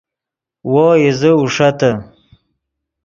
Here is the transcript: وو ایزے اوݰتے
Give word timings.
وو 0.71 0.85
ایزے 1.01 1.31
اوݰتے 1.37 1.91